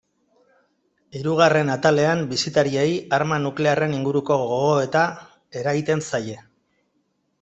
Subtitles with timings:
[1.17, 2.87] Hirugarren atalean bisitariei
[3.19, 5.07] arma nuklearren inguruko gogoeta
[5.61, 6.41] eragiten zaie.